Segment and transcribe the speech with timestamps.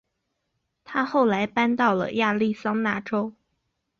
[0.83, 3.35] 她后来搬到了亚利桑那州。